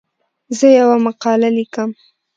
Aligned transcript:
زه 0.57 0.67
یوه 0.79 0.97
مقاله 1.05 1.49
لیکم. 1.57 1.89